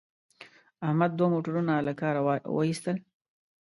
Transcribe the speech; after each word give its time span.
احمد 0.87 1.11
دوه 1.17 1.29
موټرونه 1.33 1.73
له 1.87 1.93
کاره 2.01 2.21
و 2.53 2.57
ایستل. 2.67 2.97